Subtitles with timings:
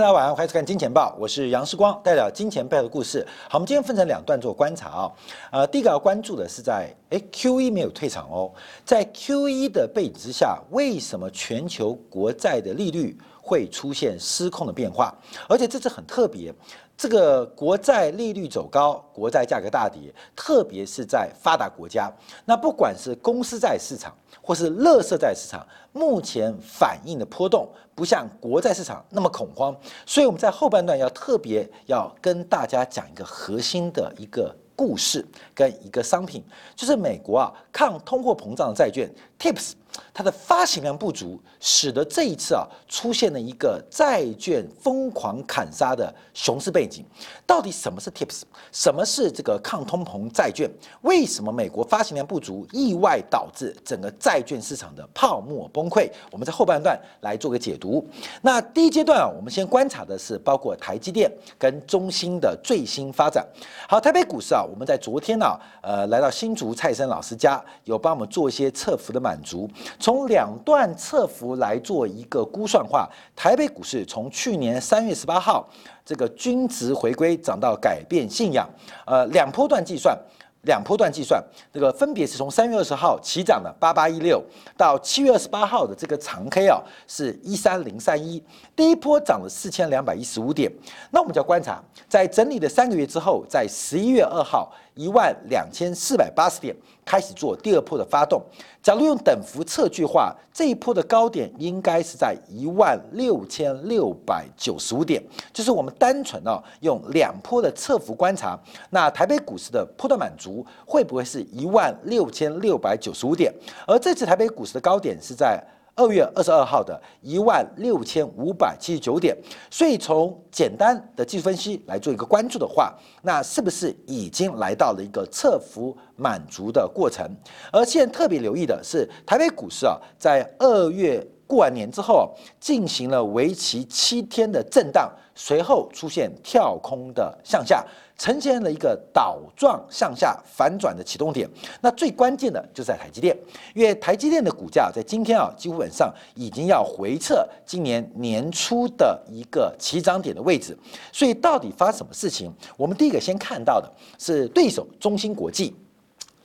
[0.00, 3.22] 大家晚上欢迎收看《金钱报》，我是杨世光，带来金钱报的故事。
[3.50, 5.12] 好，我们今天分成两段做观察啊。
[5.52, 8.50] 呃，第一个要关注的是在诶 q e 没有退场哦，
[8.82, 15.14] 在 Q1 的背景之下，为什么全球国债的利率会出现失控的变化？
[15.46, 16.50] 而且这次很特别。
[16.96, 22.10] 这个国债利率走高，国债价格大跌，特别是在发达国家。
[22.46, 29.76] 那不管是公司债市场或是乐色债市场，目前反应的波动不像国债市场那么恐慌。
[30.06, 36.42] 所以我们在后半段要特别要跟大家讲一个核心的一个故事跟一个商品，
[36.74, 39.72] 就是美国啊抗通货膨胀的债券 TIPS。
[40.12, 47.04] 它的发行量不足，使得这一次啊出现了一个债券疯狂砍杀的熊市背景。
[47.46, 48.42] 到底什么是 TIPS？
[48.72, 50.70] 什么是这个抗通膨债券？
[51.02, 56.10] 为什么美国发行量不足，意外导致整个债券市场的泡沫崩溃？
[56.30, 58.06] 我们在后半段来做个解读。
[58.42, 63.46] 那第一阶段啊，我们先观察的是包括台积电跟中芯的最新发展。
[63.88, 65.46] 好，台北股市啊，我们在昨天呢，
[65.82, 69.68] 呃，来到新竹蔡生老师家，有帮我们做一些测幅的满足。
[69.98, 75.68] 从两段侧幅来做一个估算化，台北股市从去年三月十八号
[76.04, 78.68] 这个均值回归涨到改变信仰，
[79.06, 80.18] 呃，两波段计算。
[80.64, 84.44] 两波段计算，这个分别是从三月二十号起涨的八八一六，
[84.76, 86.78] 到七月二十八号的这个长 K 啊，
[87.08, 88.44] 是一三零三一，
[88.76, 90.70] 第一波涨了四千两百一十五点。
[91.12, 94.70] 那我们就要观察，在整理的三个月之后，在十一月二号
[95.00, 98.42] 一万两千四百八十点开始做第二波的发动。
[98.82, 105.22] 假如用等幅测距话，这一波的高点应该是在一万六千六百九十五点，
[105.54, 108.58] 就是我们单纯啊用两波的测幅观察，
[108.90, 113.50] 那台北股市的波段满足会不会是一万六千六百九十五点？
[113.86, 115.62] 而这次台北股市的高点是在。
[115.94, 119.36] 二月二十二号的一万六千五百七十九点，
[119.70, 127.28] 所以从简单的技术分析来做一个关注的话，那是不是已经来到了一个测幅满足的过程？
[127.72, 131.26] 而现在特别留意的是，台北股市啊，在二月。
[131.50, 137.84] 过完年之后，进行了为期七天的震荡，随后出现跳空的向下，
[138.16, 141.50] 呈现了一个倒状向下反转的启动点。
[141.80, 143.36] 那最关键的就是在台积电，
[143.74, 150.78] 因为台积电的股价在今天啊，基本上已经要回撤今年年初的一个起涨点的位置。
[151.12, 152.48] 所以到底发生什么事情？
[152.76, 153.90] 我们第一个先看到的
[154.20, 155.74] 是对手中芯国际。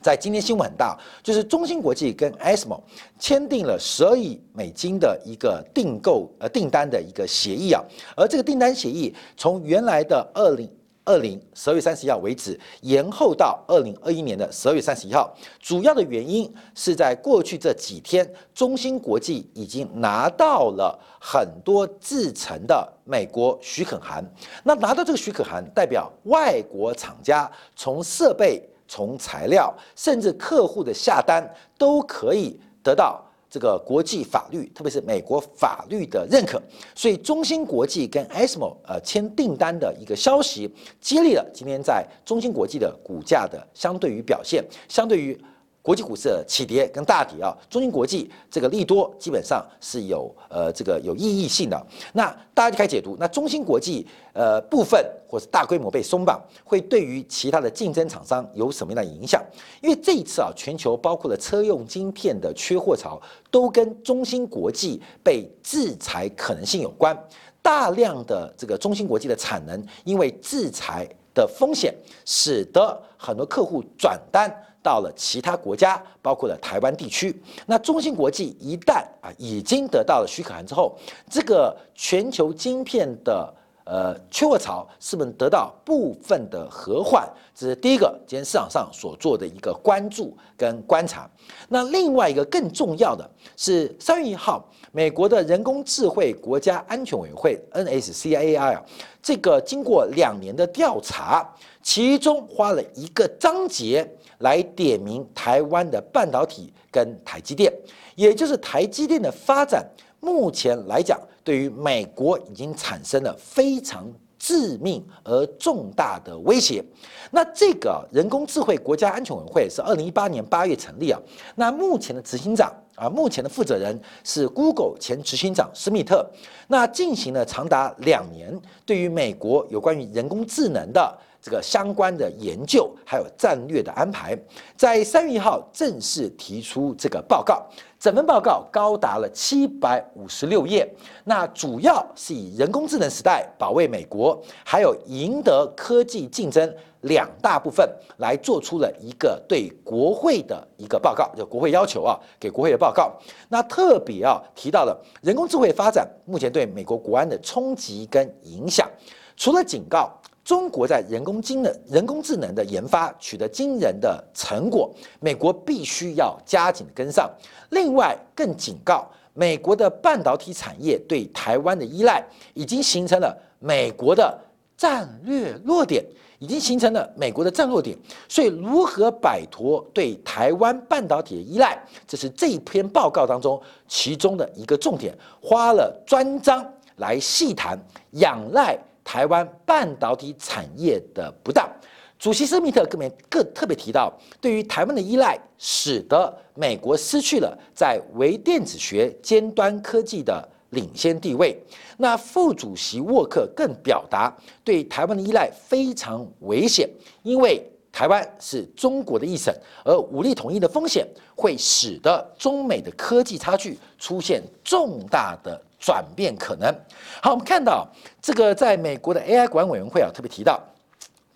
[0.06, 2.80] 在今天新闻很大，就是中芯国际跟 ASML
[3.18, 7.82] 签订了十二亿美金的一个订购呃订单的一个协议啊，
[8.16, 10.70] 而这个订单协议从原来的二零
[11.04, 15.36] 二零十二月三十一号为止，延后到二零二一年的十二月三十一号。
[15.58, 24.24] 主要的原因是在过去这几天，中芯国际已经拿到了很多制成的美国许可函。
[24.62, 28.62] 那拿到这个许可函，代表外国厂家从设备。
[28.88, 36.60] 从材料甚至客户的下单都可以得到这个国际法律，特别是美国法律的认可。
[36.94, 40.70] 所以中芯国际跟 ASML 呃签订单的一个消息，
[41.00, 45.38] 激励了今天在中芯国际的股价的相对于表现，相对于。
[45.86, 51.86] 国际股市的起跌跟大跌啊，中芯国际这个利多基本上是有呃这个有意义性的。
[52.12, 59.40] 那大家就开始解读，那中芯国际呃部分或是大规模被松绑，会对于其他的竞争厂商有什么样的影响？
[59.80, 63.22] 因为这一次啊，全球包括了车用晶片的缺货潮，
[63.52, 67.16] 都跟中芯国际被制裁可能性有关。
[67.62, 74.52] 大量的这个中芯国际的产能，因为制裁的风险，使得很多客户转单。
[74.86, 77.34] 到了其他国家，包括了台湾地区。
[77.66, 80.96] 那中芯国际一旦啊已经得到了许可函之后，
[81.28, 83.52] 这个全球晶片的
[83.84, 87.28] 呃缺货潮是不是得到部分的和缓？
[87.52, 91.28] 这是第一个今天市场上所做的一个关注跟观察。
[91.68, 98.84] 那另外一个更重要的是三月一号，美国的人工智慧国家安全委员会 NSCAI 啊，
[99.20, 101.44] 这个经过两年的调查，
[101.82, 104.08] 其中花了一个章节。
[104.38, 107.72] 来点名台湾的半导体跟台积电，
[108.14, 109.86] 也就是台积电的发展，
[110.20, 114.06] 目前来讲，对于美国已经产生了非常
[114.38, 116.84] 致命而重大的威胁。
[117.30, 121.20] 那这个人工智慧国家安全委员会是二零一八年八月成立啊。
[121.54, 126.28] 那目前的执行长啊，目前的负责人是 Google 前执行长施密特。
[126.68, 131.18] 那进行了长达两年，对于美国有关于人工智能的。
[131.46, 134.36] 这个相关的研究，还有战略的安排，
[134.76, 137.64] 在三月一号正式提出这个报告。
[138.00, 153.16] 整份报告高达了七百五十六页，那主要是以人工智能时代保卫美国，还有赢得科技竞争两大部分来做出了一个对国会的一个报告，就国会要求啊，给国会的报告。
[153.48, 158.90] 那特别啊提到了人工智慧发展目前对美国国安的冲击跟影响，
[159.36, 160.10] 除了警告。
[160.46, 164.88] 中国在人工智能、人工智能的研发取得惊人的成果，
[165.18, 167.28] 美国必须要加紧跟上。
[167.70, 169.04] 另外，更警告
[169.34, 174.38] 美国的半导体产业对台湾的依赖已经形成了美国的
[174.76, 176.04] 战略弱点，
[176.38, 177.98] 已经形成了美国的战略点。
[178.28, 181.76] 所以，如何摆脱对台湾半导体的依赖，
[182.06, 186.64] 这是这一篇报告当中其中的一个重点，花了专章
[186.98, 187.76] 来细谈
[188.12, 188.78] 仰赖。
[189.06, 191.70] 台湾半导体产业的不当，
[192.18, 201.56] 主席施密特更别更特别提到，对于台湾的依赖，使得美国失去了在微电子学尖端科技的领先地位。
[201.98, 206.90] 那副主席沃克更表达，对台湾的依赖非常危险，
[207.22, 209.54] 因为台湾是中国的一省，
[209.84, 211.06] 而武力统一的风险
[211.36, 215.62] 会使得中美的科技差距出现重大的。
[215.78, 216.74] 转变可能
[217.22, 217.86] 好，我们看到
[218.20, 220.60] 这个在美国的 AI 管委员会啊，特别提到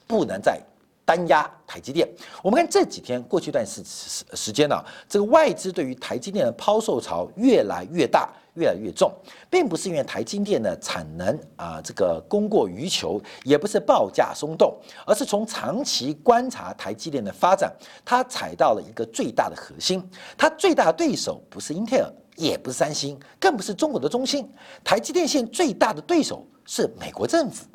[0.07, 0.61] 不能再
[1.05, 2.09] 单压台积电。
[2.43, 9.13] 我们看这几天过去一段时时时间呢，这个外资对于台积电的抛售潮越来越大，越来越重，
[9.51, 17.73] 并不是因为台积电的产能啊这个供过于求，也不是报价松动，而是从长期观察台积电的发展，
[18.05, 20.09] 它踩到了一个最大的核心，
[20.39, 22.13] 它最大的对手不是英特尔。
[22.41, 24.49] 也不是三星，更不是中国的中兴。
[24.83, 27.67] 台积电现最大的对手是美国政府，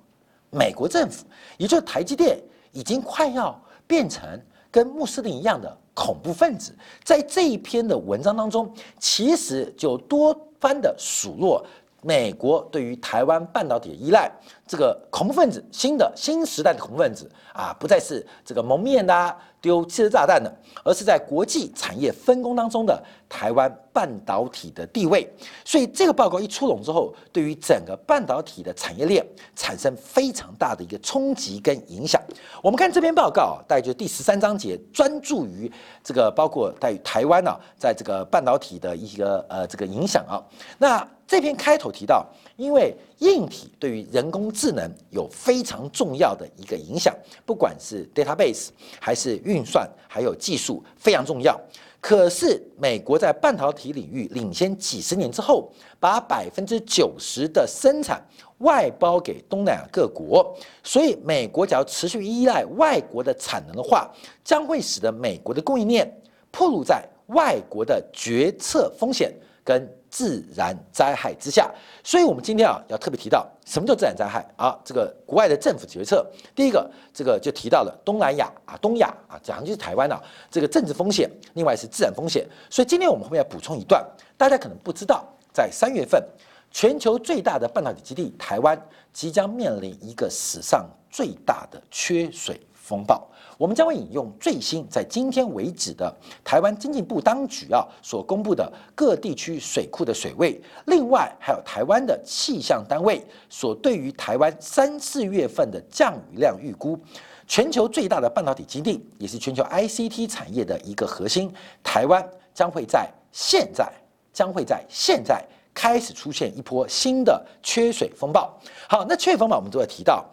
[0.50, 1.24] 美国政府，
[1.58, 2.42] 也就是台积电
[2.72, 4.24] 已经快要变成
[4.72, 6.76] 跟穆斯林一样的恐怖分子。
[7.04, 11.64] 在这一篇的文章当中，其实就多番的数落
[12.06, 14.32] 美国对于台湾半导体的依赖。
[14.68, 19.36] 这个恐怖分子，新的新时代的恐怖分子啊，不再是这个蒙面的。
[19.62, 25.28] 丢汽车炸弹的，而是在国际产业分工当中的台湾半导体的地位。
[25.64, 29.26] 所以这个报告一出笼之后，对于整个半导体的产业链
[29.56, 32.22] 产生非常大的一个冲击跟影响。
[32.62, 35.72] 我们看这篇报告啊，大概就第十三章节，专注于
[36.04, 40.38] 这个包括在台湾呢，在这个半导体的一个呃这个影响啊。
[40.78, 42.24] 那这篇开头提到，
[42.56, 48.68] 因为硬体对于人工智能有非常重要的一个影响，不管是 database
[49.00, 51.60] 还是运算，还有技术非常重要。
[52.00, 55.68] 可是美国在半导体领域领先几十年之后，
[56.00, 58.24] 把百分之九十的生产
[58.60, 64.08] 外包给东南亚各国，所以美国只要持续依赖外国的产能的话，
[64.44, 66.08] 将会使得美国的供应链
[66.52, 69.34] 暴露在外国的决策风险
[69.64, 69.90] 跟。
[70.16, 71.70] 自然灾害之下，
[72.02, 74.74] 所以我们今天啊要特别提到什么叫自然灾害啊？
[74.86, 76.26] 这个国外的政府决策，
[76.56, 82.48] 第一个这个就提到了东南亚啊、东亚啊，讲的就是台湾啊，这个政治风险，另外是自然风险。
[82.70, 84.02] 所以今天我们后面要补充一段，
[84.38, 86.24] 大家可能不知道，在三月份，
[86.72, 88.82] 全球最大的半导体基地台湾
[89.12, 93.28] 即将面临一个史上最大的缺水风暴。
[93.58, 107.00] 我们将会引用最新在今天为止的台湾经济部当局啊所公布的各地区水库的水位，另外还有台湾的气象单位所对于台湾三四月份的降雨量预估。
[107.48, 113.88] 全球最大的半导体基地，也是全球 ICT 产业的一个核心，台湾将会在现在
[114.34, 118.52] 将会在现在开始出现一波新的缺水风暴。
[118.90, 120.26] 好，那缺水风暴我们都会提到。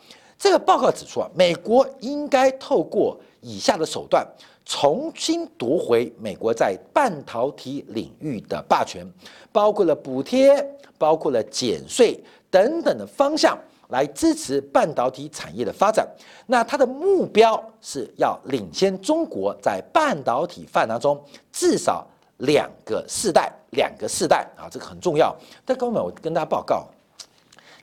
[0.42, 4.26] 这个报告指出啊，美国应该透过以下的手段，
[4.64, 9.06] 重新夺回美国在半导体领域的霸权，
[9.52, 10.60] 包括了补贴、
[10.98, 12.20] 包括了减税
[12.50, 13.56] 等等的方向，
[13.90, 16.04] 来支持半导体产业的发展。
[16.48, 21.22] 那它的目标是要领先中国在半导体发展中
[21.52, 22.04] 至少
[22.38, 25.32] 两个世代，两个世代啊，这个很重要。
[25.64, 26.88] 但各位，我跟大家报告。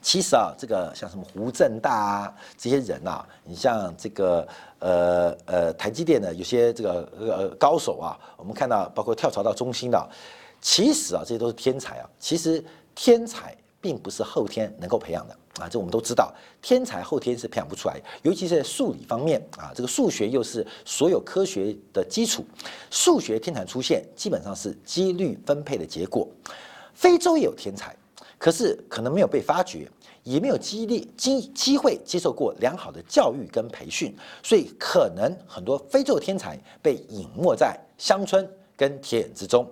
[0.02, 4.46] 其实啊，这个像什么胡正大啊这些人啊，你像这个
[4.78, 10.10] 呃呃台积电的有些这个呃高手啊，我们看到包括跳槽到中心的，
[10.60, 12.08] 其实啊这些都是天才啊。
[12.18, 12.64] 其实
[12.94, 22.44] 天才并不是后天能够培养的啊，这我们都知道，天才后天是培养不出来，尤其是在数理方面啊，这个数学又是所有科学的基础，
[22.90, 26.26] 数学天才出现基本上是几率分配的结果。
[26.94, 27.94] 非洲也有天才。
[28.40, 29.86] 可是可能没有被发掘，
[30.22, 39.70] 也没有机力机机会接受过良好的教育跟培训，所以可能很多非洲的天才被隐没在乡村跟田野之中。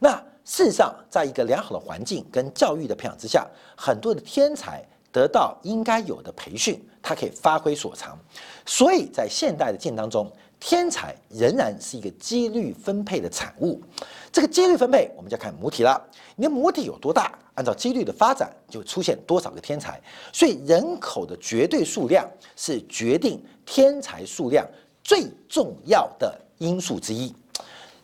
[0.00, 3.46] 那事实上，在一个良好的环境跟教育的培养之下，
[3.76, 8.18] 很多的天才得到应该有的培训，他可以发挥所长。
[8.66, 13.80] 所以在现代的竞当中，天才仍然是一个几率分配的产物。
[14.32, 16.02] 这个几率分配，我们就要看母体了。
[16.40, 20.00] 你的母体有多大，按照几率的发展，就出现多少个天才。
[20.32, 24.64] 所以人口的绝对数量是决定天才数量
[25.02, 27.34] 最重要的因素之一。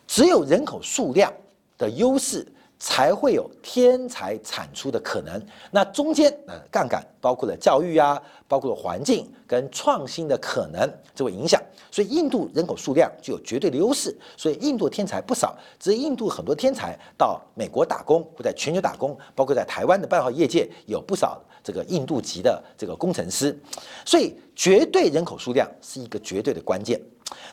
[0.05, 1.31] 只有人口数量
[1.77, 2.45] 的优势。
[2.77, 5.41] 才会有天才产出的可能。
[5.71, 11.61] 那中间呃杠杆包括了教育啊，包括了环境跟创新的可能，这会影响。
[11.89, 15.55] 所以印度人口数量具有绝对的优势，所以印度天才不少。
[15.79, 23.57] 只是印度很多天才到美国打工或在全球打工，包括在台湾的半导业界有不少这个印度籍的这个工程师。
[24.05, 26.99] 所以绝对人口数量是一个绝对的关键。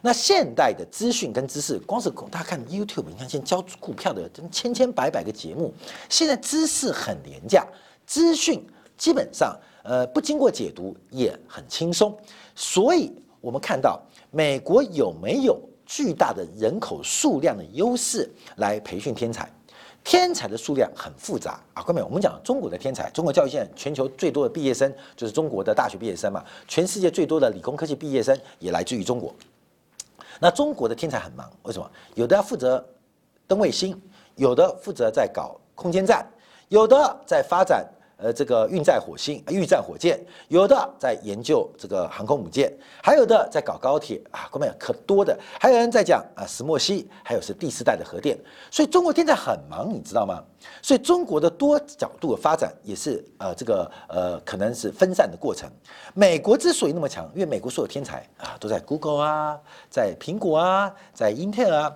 [0.02, 5.72] 那现代的资讯跟知识，光是大家看 YouTube，你看现在教股票的千千百百个节目，
[6.08, 7.66] 现在知识很廉价，
[8.06, 8.64] 资讯
[8.96, 12.16] 基本上呃不经过解读也很轻松，
[12.54, 14.00] 所以我们看到
[14.30, 19.50] 美国有没有巨大的人口数量的优势来培训天才？
[20.04, 29.32] 天才的数量很复杂啊，各位，我们讲中国的天才，中国教育现在全球最多的毕业生就是中国的大学毕业生嘛，全世界最多的理工科技毕业生也来自于中国。
[30.42, 31.88] 那中国的天才很忙，为什么？
[32.16, 32.84] 有的要负责
[33.46, 33.96] 登卫星，
[34.34, 36.26] 有的负责在搞空间站，
[36.66, 37.88] 有的在发展
[38.22, 45.36] 呃这个运载火星、运载火箭，有的在研究这个航空母舰，还有的在搞高铁啊，各位可多的。
[45.58, 48.38] 还有人在讲啊石墨烯，还有是第四代的核电。
[48.70, 50.40] 所以中国天才很忙，你知道吗？
[50.80, 55.68] 所以中国的多角度的发展也是呃这个呃可能是分散的过程。
[56.14, 59.58] 美国之所以那么强，因为美国所有天才啊都在 Google 啊，
[59.90, 61.92] 在苹果啊，在 Intel 啊。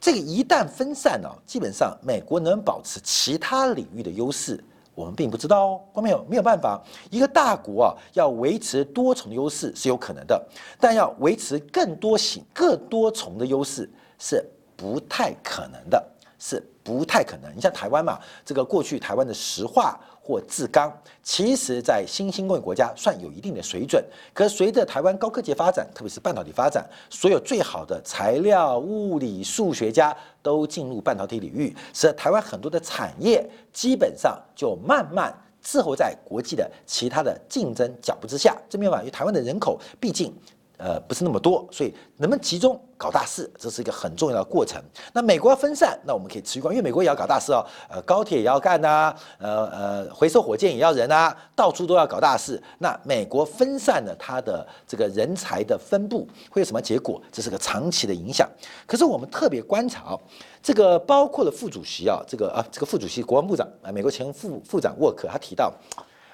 [0.00, 4.62] 这个一旦分散了，基本上美国能保持其他领域的优势，
[4.98, 5.80] 我们并不知道哦。
[5.92, 10.48] 光没有没有办法，一个大国啊要维持多重优势是有可能的，
[10.80, 13.88] 但要维持更多型、更多重的优势
[14.18, 14.44] 是
[14.76, 16.04] 不太可能的，
[16.38, 16.62] 是。
[16.88, 17.54] 不太可能。
[17.54, 20.92] 你像台湾嘛，这个过去台湾的石化或制钢，
[21.22, 24.04] 其实在新兴工业国家算有一定的水准。
[24.34, 38.54] 可随着台湾高科技发展，特别是半导体发展，所有最好的材料、物理、数学家都进入半导体领域，使得台湾很多的产业基本上就慢慢滞后在国际的其他的竞争脚步之下。
[38.68, 40.30] 这没有办法，因为台湾的人口毕竟。
[40.78, 44.80] 呃，不是那么多，所以能不能集中搞大事，这是一个很重要的过程。
[45.12, 47.66] 那美国要分散，那我们可以持续观，因为美国也要搞大事哦。
[47.90, 52.62] 呃，高铁也要干呐，呃呃，回收火箭也要人啊，到处都要搞大事。
[52.78, 57.20] 那美国分散了它的这个人才的分布，会有什么结果？
[57.32, 58.48] 这是个长期的影响。
[58.86, 60.20] 可是我们特别观察哦，
[60.62, 65.72] 这个包括了副主席啊，这个啊，这个副主席国防部长啊，美国前副副长沃克，他提到，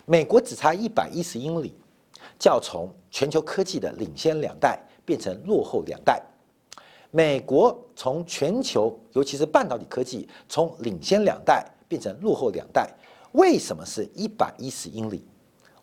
[0.04, 1.74] 美国只差一百一十英里。
[2.48, 6.22] 要从全球科技的领先两代变成落后两代。
[7.10, 12.88] 美国从全球，尤其是半导体科技，从领先两代变成落后两代。
[13.32, 15.24] 为什么是一百一十英里？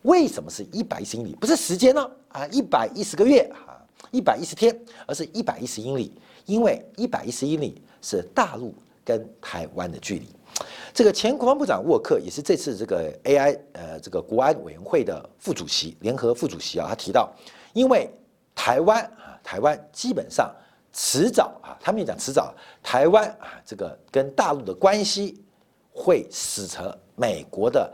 [0.02, 1.36] 为什么是一百一十英里？
[1.36, 2.12] 不是时间呢？
[2.30, 3.80] 啊，一百一十个月啊，
[4.12, 6.14] 一百一十天，而是一百一十英里。
[6.46, 8.74] 因为一百一十英里是大陆
[9.06, 10.28] 跟台湾的距离。
[10.94, 17.32] 这个前国防部长沃克也是这次这个 AI 呃这个国安委员会的副主席，联合副主席啊，他提到，
[17.74, 18.10] 因为
[18.54, 20.54] 台湾啊，台湾基本上
[20.92, 25.42] 迟早啊，他们也讲迟早，台湾啊这个跟大陆的关系
[25.94, 27.92] 会使得美国的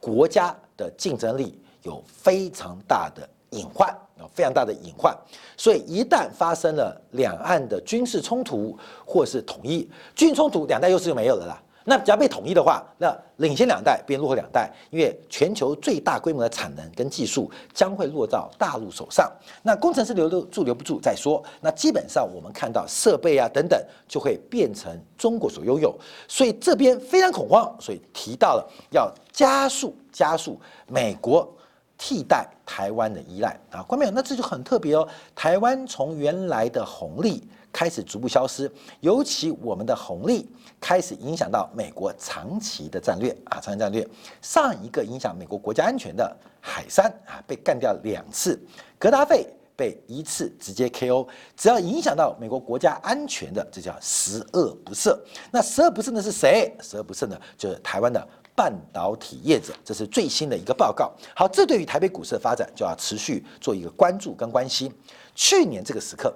[0.00, 3.88] 国家的竞争力有非常大的隐患
[4.18, 5.16] 啊，非常大的隐患。
[5.56, 8.76] 所以一旦发生了两岸的军事冲突
[9.06, 11.60] 或是统一，军冲突两代优势就没有了啦。
[11.84, 19.30] 那只要被统一的话，那领先两代变落后两代，因为全球最大规模的产能跟技术将会落到大陆手上。
[19.62, 21.44] 那工程师留得住留不住再说。
[21.60, 25.94] 那基本上我们看到设备啊等等就会变成中国所拥有，
[26.26, 31.53] 所以这边非常恐慌，所以提到了要加速加速美国
[31.98, 33.82] 替代台湾的依赖啊。
[33.82, 34.10] 关没有？
[34.10, 35.08] 那这就很特别哦。
[35.34, 37.48] 台湾从原来的红利。
[37.74, 38.70] 开始逐步消失，
[39.00, 40.48] 尤其我们的红利
[40.80, 44.08] 开始影响到美国长期的战略啊，长期战略。
[44.40, 48.56] 上一个影响美国国家安全的海山啊，被干掉两次；
[48.96, 51.26] 格达费被一次直接 KO。
[51.56, 55.18] 只要影响到美国国家安全的，这叫十恶不赦。
[55.50, 56.72] 那十恶不赦的是谁？
[56.80, 58.24] 十恶不赦的就是台湾的
[58.56, 61.12] 半导体业者，这是最新的一个报告。
[61.34, 64.92] 好，这对于台北股市的发展就要持续做一个关注跟关心。
[65.34, 66.34] 去年这个时刻，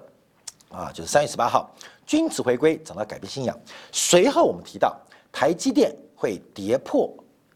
[0.69, 1.73] 啊，就是三月十八号，
[2.05, 3.57] 君子回归，涨到改变信仰。
[3.91, 4.99] 随后我们提到
[5.31, 7.09] 台积电会跌破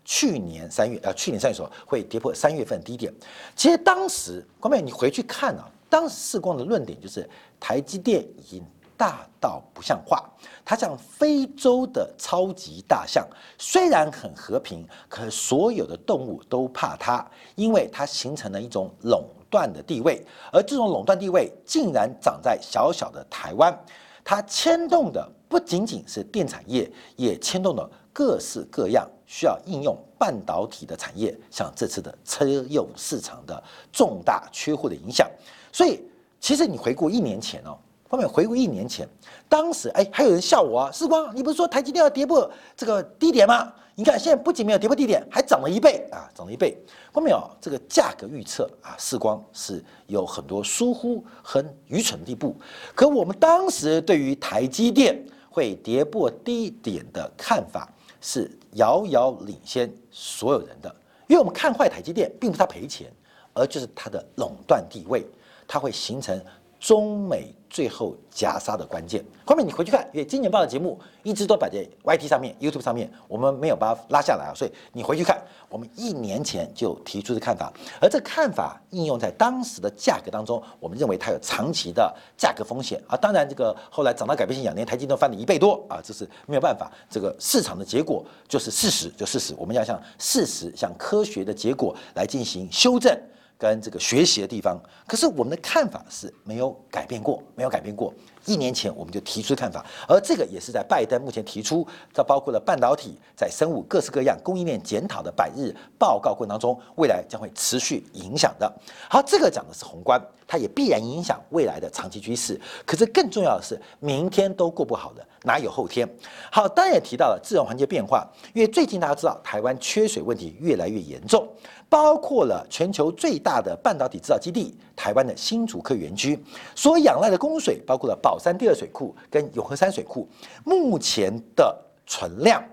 [0.05, 3.13] 去年三月，啊，去年三月时候会跌破三月份低点。
[3.55, 7.29] 其实当时，光妹你回去看啊，当时世光的论点就是
[7.59, 8.63] 台积电已经。
[9.03, 10.23] 大到不像话，
[10.63, 23.77] 它像非洲的超级大象，虽然很和平，可所有的动物都怕它，因为它形成了一种垄断的地位，而这种垄断地位竟然长在小小的台湾，
[24.23, 35.29] 它牵动的不仅仅是电产业，也牵动了各式各样需要应用半导体的产业，像这次的车用市场的重大缺货的影响，
[35.73, 36.01] 所以
[36.39, 37.77] 其实你回顾一年前哦。
[38.13, 39.09] 后面回顾一年前，
[39.49, 43.73] 当时哎，还有人笑我啊，时光，你不是说台积电要跌破这个低点吗？
[43.95, 46.77] 你看现在不仅没有跌破低点，还涨了一倍啊，涨了一倍。
[47.11, 52.55] 后面哦，这个价格预测啊，时光是有很多疏忽和愚蠢的地步。
[52.93, 57.91] 可我们当时对于台积电会跌破低点的看法
[58.21, 63.11] 是遥遥领先所有人的，因为我们看坏台积电，并不是它赔钱，
[63.53, 65.25] 而就是它的垄断地位，
[65.67, 66.39] 它会形成。
[66.83, 77.71] 中美最后夹杀的关键，后面你回去看，因为今年报的节目一直都摆在 YT 上面、YouTube 上面，我们没有把它拉下来啊，所以你回去看，我们一年前就提出的看法，
[78.01, 83.15] 而这看法应用在当时的价格当中，我们认为它有长期的价格风险啊。
[83.15, 93.17] 当然，这个后来涨到改变性两年，台积都翻了一倍多啊，这是没有办法，这个市场的结果就是事实，就事实，我们要向事实、向科学的结果来进行修正。
[93.63, 94.77] 跟这个学习的地方，
[95.07, 98.13] 可是我们的看法是没有改变过，没有改变过。
[98.45, 108.71] 一年前我们就提出看法，而这个也是在拜登目前提出，这包括了半导体在生物各式各样供应链检讨的百日报告过程当中，未来将会持续影响的。
[109.09, 112.59] 好，这个讲的是宏观，它也必然影响未来的长期趋势。
[112.85, 116.07] 可是更重要的是，明天都过不好的，哪有后天？
[116.51, 121.47] 好，当然也提到了自然环境变化，因为最近大家知道台湾缺水问题越来越严重。
[121.89, 130.27] 包括了全球最大的半导体制造基地台湾的新竹科园区所仰赖的供水，包括了宝山第二水库跟永和山水库，
[130.65, 132.63] 目前的存量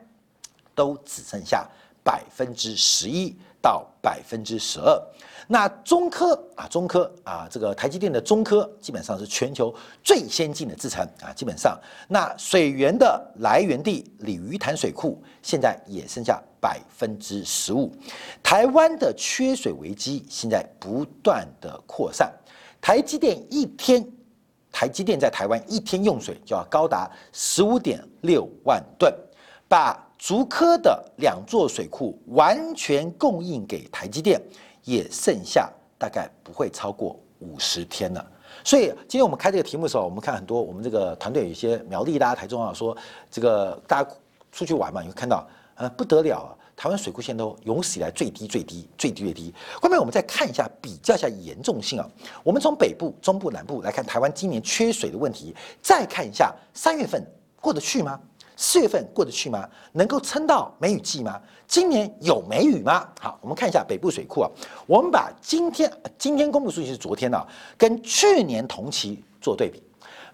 [0.74, 1.68] 都只剩下
[2.02, 4.98] 百分之十一到百分之十二。
[5.48, 11.78] 那中科啊，中科啊，这个台积电的中科基本上是全球最先进的制程啊，基本上。
[12.08, 17.92] 那水源的来源地鲤鱼潭水库现在也剩下百分之十五，
[18.42, 22.32] 台湾的缺水危机现在不断的扩散，
[22.80, 24.02] 台积电一天，
[24.72, 29.14] 台积电在台湾一天用水就要高达十五点六万吨，
[29.68, 34.40] 把竹科的两座水库完全供应给台积电。
[34.84, 38.26] 也剩下大概不会超过五十天了，
[38.64, 42.96] 所以今天我们开这个题目的时候，我们看很多我们这个团队有一些苗栗、大家台中啊，说
[43.30, 44.10] 这个大家
[44.50, 49.54] 出去玩嘛，你会看到呃不得了啊，台湾水库现都有史以来最低、最低、最低、最低。
[49.82, 52.08] 后面我们再看一下，比较一下严重性啊。
[52.42, 57.22] 我们从北部、中部、南部来看台湾今年缺水的问题，再看一下三月份
[57.60, 58.18] 过得去吗？
[58.56, 59.68] 四月份过得去吗？
[59.92, 61.38] 能够撑到梅雨季吗？
[61.66, 63.06] 今年有梅雨吗？
[63.20, 64.50] 好，我们看一下北部水库啊。
[64.86, 69.82] 我们把今天今天公布数据是昨天的，跟去年同期做对比，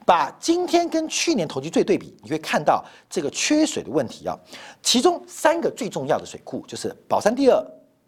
[0.07, 4.35] 把今天跟去年同期做对比，你会看到这个缺水的问题啊。
[4.83, 7.63] 其中三个最重要的水库就是宝山第二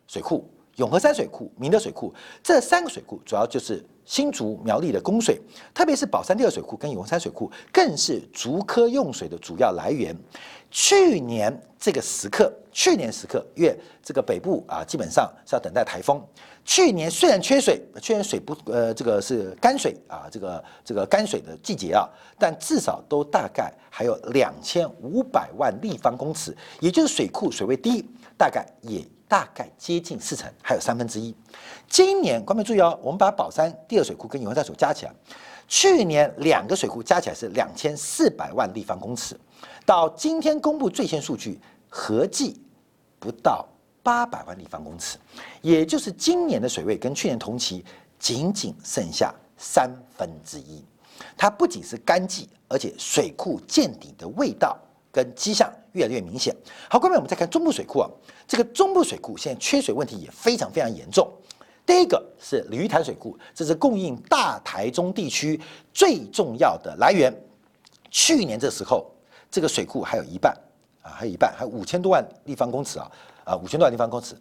[0.06, 3.84] 水库、永和山水库、明德水库，这三个水库主要就是。
[4.08, 5.38] 新竹苗栗的供水，
[5.74, 10.16] 特别是宝山第二水库跟永和山水库，更是竹科用水的主要来源。
[10.70, 16.25] 去年这个时刻，去年时刻，因为这个北部啊，基本上是要等待台风。
[16.64, 29.05] 去年虽然缺水，去年水不呃，这个是干水啊，这个这个干水的季节啊，但至少都大概还有两千五百万立方公尺，也就是水库水位低，大概也。
[29.27, 31.35] 大概接近四成，还有三分之一。
[31.87, 35.12] 今年，观众注意哦，我们把宝山第二水库跟永和山水加起来，
[35.67, 39.38] 去年两个水库加起来是两千四百万立方公尺，
[39.85, 41.61] 到今天公布最新数据，
[41.91, 42.59] 合计
[43.18, 43.66] 不到
[44.02, 45.18] 八百万立方公尺，
[45.62, 47.85] 也就是今年的水位跟去年同期
[48.18, 50.85] 仅仅剩下三分之一。
[51.37, 54.78] 它不仅是干季，而且水库见底的味道。
[55.11, 56.54] 跟迹象越来越明显。
[56.88, 58.09] 好，下面，我们再看中部水库啊，
[58.46, 61.28] 这个中部水库现在缺水问题也非常非常严重。
[61.87, 65.59] 第一个是鲤鱼潭水库，这是供应大台中地区
[65.94, 67.35] 最重要的来源。
[68.11, 69.11] 去年这时候，
[69.50, 70.54] 这个水库还有一半
[71.14, 73.11] 还有一半，还有五千多万立方公尺啊，
[73.44, 74.37] 啊五千多万立方公尺，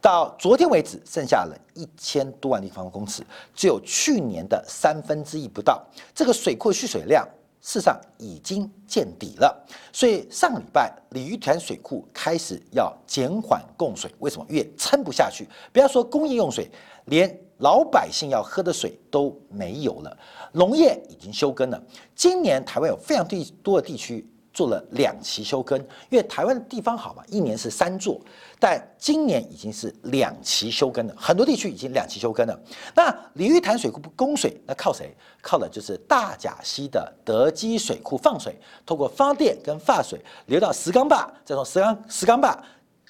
[0.00, 3.22] 到昨天为止剩下了一千多万立方公尺，
[3.54, 5.84] 只有去年的三分之一不到。
[6.14, 7.26] 这个水库蓄水量
[7.60, 14.46] 事实上已经见底了，所以上礼拜鲤鱼潭水库开始要减缓供水，为什么？
[14.48, 15.46] 越撑不下去。
[15.72, 16.70] 不要说工业用水，
[17.06, 20.16] 连老百姓要喝的水都没有了。
[20.52, 21.82] 农业已经休耕了，
[22.14, 24.26] 今年台湾有非常地多的地区。
[24.52, 28.20] 做了两期休耕，因为台湾的地方好嘛，一年是三座，
[28.58, 32.60] 但今年已经是两期休耕了，很多地区已经两期休耕了。
[32.94, 35.14] 那鲤鱼潭水库不供水，那靠谁？
[35.40, 42.62] 靠的就是大甲溪的德基水库放水，通过发电跟发水流到石冈坝，再从石冈石冈坝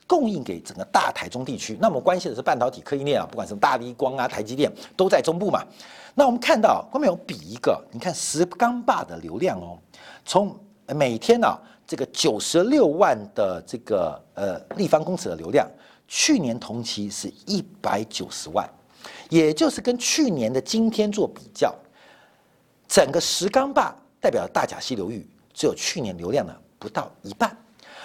[0.06, 1.76] 供应给整个大台中地区。
[1.80, 5.64] 那我们关心的是半导体科技链啊，不管是大力光啊、台积电都在中部嘛。
[6.14, 9.78] 那我们看到后面有比一个，你看石冈坝的流量哦，
[10.24, 10.54] 从
[10.94, 15.68] 每天呢，这个九十六万的这个呃立方公尺的流量，
[16.08, 18.68] 去年同期是一百九十万，
[19.28, 21.74] 也就是跟去年的今天做比较，
[22.88, 27.56] 整个石冈坝代表大甲溪流域只有去年流量的不到一半，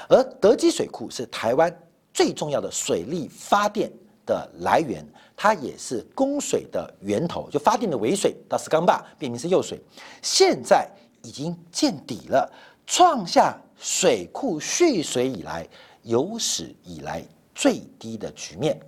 [0.08, 1.76] 而德基水库是台湾
[2.14, 3.92] 最重要的水力发电
[4.26, 9.80] 的来源，它也是供水的源头，就发电的尾水到石冈坝变成是右水，
[10.22, 10.88] 现在
[11.24, 12.52] 已经见底了。
[12.88, 15.68] 创下水库蓄水以来
[16.04, 18.80] 有史以来最低的局面，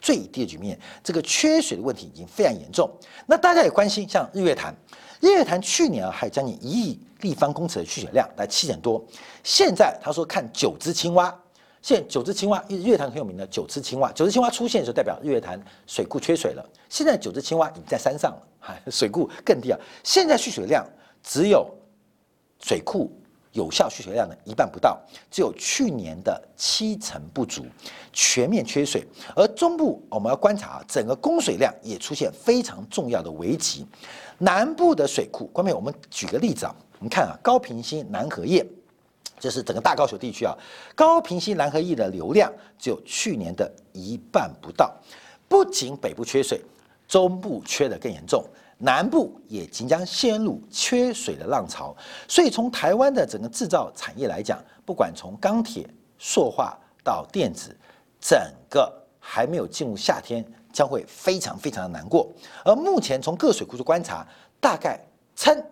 [0.00, 2.90] 最低的局面，这个缺水的问题已经非常严重。
[3.26, 4.74] 那大家也关心，像日月潭，
[5.20, 9.04] 日月潭去年啊还有将近一亿立方公尺的蓄水量，来七点多。
[9.42, 11.36] 现在他说看九只青蛙，
[11.82, 16.64] 现九只青蛙，日月潭很有名的九只青蛙，九只青蛙出现的时候代表日月潭水库缺水了。
[16.88, 19.78] 现在九只青蛙已经在山上了，哈水库更低啊。
[20.04, 20.86] 现在蓄水量
[21.22, 21.68] 只有
[22.62, 23.10] 水库。
[23.52, 24.98] 有效蓄水量的一半不到，
[25.30, 27.64] 只有去年的七成不足，
[28.12, 29.04] 全面缺水。
[29.34, 33.84] 而中部我们要观察，整个供水量也出现非常重要的危机。
[34.38, 38.64] 南部的水库，关面我们举个例子啊，你看啊，高平溪、南河堰，
[39.38, 40.56] 这是整个大高雄地区啊，
[40.94, 44.94] 高平溪、南河堰的流量只有去年的一半不到。
[45.48, 46.62] 不仅北部缺水，
[47.08, 48.44] 中部缺的更严重。
[48.82, 51.94] 南部也即将陷入缺水的浪潮，
[52.26, 55.86] 所以从台湾的整个制造产业来讲，不管从钢铁、
[56.18, 57.76] 塑化到电子，
[58.18, 58.40] 整
[58.70, 62.26] 个还没有进入夏天，将会非常非常的难过。
[62.64, 64.26] 而目前从各水库的观察，
[64.58, 64.98] 大概
[65.36, 65.62] 撑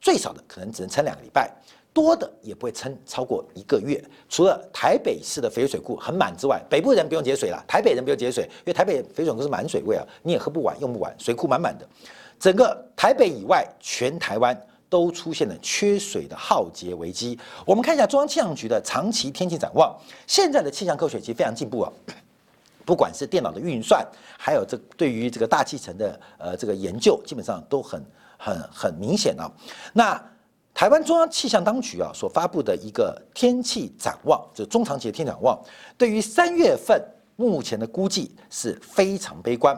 [0.00, 1.48] 最少的可能只能撑两个礼拜，
[1.92, 4.02] 多的也不会撑超过一个月。
[4.28, 11.88] 除了台北市的肥水库很满之外，北部人不用节水了，台北人不用节水，因为台北肥水库是满水位啊，你也喝不完、用不完，水库满满的。
[12.40, 17.38] 整个台北以外，全台湾都出现了缺水的浩劫危机。
[17.66, 19.94] 我们看一下中央气象局的长期天气展望。
[20.26, 21.92] 现在的气象科学其实非常进步啊，
[22.86, 24.04] 不管是电脑的运算，
[24.38, 28.02] 还有这对于这个大气层的呃这个研究，基本上都很
[28.38, 29.46] 很很明显啊。
[29.92, 30.20] 那
[30.72, 35.56] 台湾中央气象当局啊所发布的一个天气展望，就中长期的天展望，
[35.98, 36.98] 对于三月份
[37.36, 39.76] 目前的估计是非常悲观。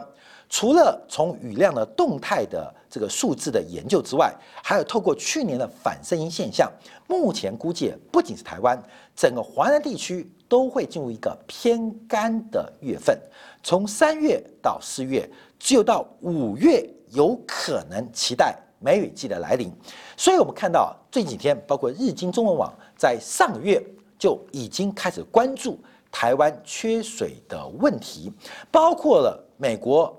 [0.53, 4.31] 除了从雨量的动态的这个数字的研究之外，
[4.63, 6.71] 还有透过去年的反声音现象，
[7.07, 8.79] 目前估计不仅是台湾，
[9.15, 13.19] 整个华南地区都会进入一个偏干的月份。
[13.63, 19.73] 从三月到四月，只有到五月有可能期待梅雨季的来临。
[20.15, 23.83] 所以，我们看到这几天，包括日经中文网在上个月
[24.19, 25.79] 就已经开始关注
[26.11, 28.31] 台湾缺水的问题，
[28.69, 30.15] 包括了美国。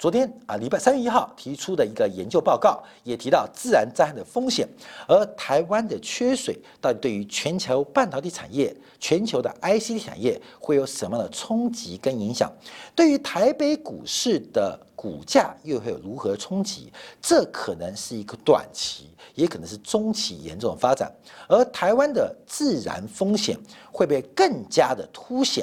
[0.00, 4.66] 昨天啊，礼拜三月一号提出的一个研究报告也提到自然灾害的风险，
[5.06, 12.50] 而台湾的缺水到底对于全球半导体产业、全球的 IC 产业会有什么样的冲击跟影响？
[12.96, 16.90] 对于台北股市的股价又会有如何冲击？
[17.20, 21.14] 这可能是一个短期，也可能是中期严重的发展。
[21.46, 23.54] 而台湾的自然风险
[23.92, 25.62] 会被更加的凸显，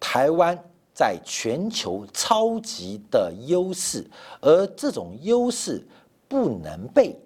[0.00, 0.58] 台湾。
[0.94, 4.08] 在全球超级的优势，
[4.40, 5.84] 而这种优势
[6.28, 7.18] 不能被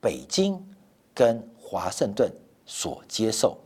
[0.00, 0.62] 北京
[1.14, 2.30] 跟华盛顿
[2.66, 3.58] 所接受。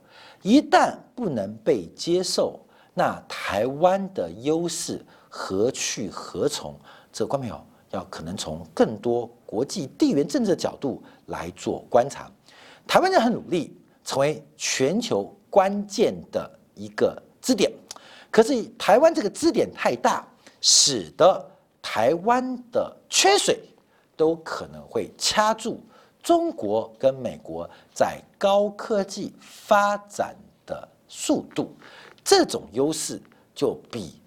[0.43, 2.59] 一旦不能被接受，
[2.95, 6.75] 那台湾的优势何去何从？
[7.13, 12.31] 这观众朋友要可能从更多国际地缘政治的角度来做观察。
[12.87, 17.71] 台湾人很努力，成为全球关键的一个支点。
[18.31, 20.27] 可是台湾这个支点太大，
[20.61, 21.45] 使得
[21.83, 23.61] 台湾的缺水
[24.17, 25.81] 都可能会掐住
[26.23, 31.75] 中国跟美国在高科技发展的速度。
[32.23, 33.21] 这种优势
[33.55, 34.21] 就比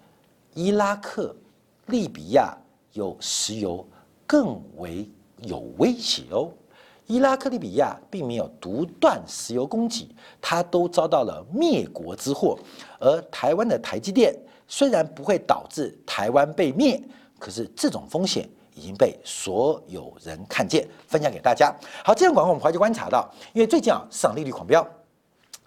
[0.52, 1.34] 伊拉克、
[1.86, 2.54] 利比亚
[2.92, 3.86] 有石油
[4.26, 6.50] 更为有威胁哦。
[7.06, 10.08] 伊拉克、利比亚并没有独断石油供给，
[10.40, 12.58] 它都遭到了灭国之祸。
[13.04, 14.34] 而台湾的台积电
[14.66, 16.98] 虽然不会导致台湾被灭，
[17.38, 21.70] 可是这种风险已经被所有人看见，分享给大家。
[22.02, 24.82] 好，这样广告我们回去观察到，因为最近啊市场利率狂飙，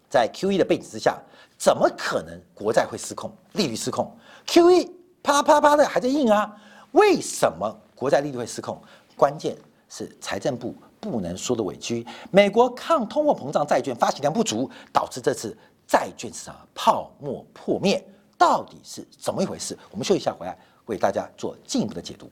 [0.10, 1.15] 在 Q E 的背景之下，
[1.60, 4.12] 怎么可能国债会失控、利率失控
[4.47, 6.52] ？Q E 啪啪啪的还在印啊，
[6.93, 8.82] 为什么国债利率会失控？
[9.15, 9.56] 关键
[9.88, 10.73] 是财政部。
[11.00, 15.56] 不能说的委屈，美国抗通货膨胀债券发行量不足，导致这次
[15.88, 18.04] 债券市场泡沫破灭，
[18.38, 19.78] 到底是怎么一回事？
[19.89, 22.30] 我们休息一下，回来为大家做进一步的解读。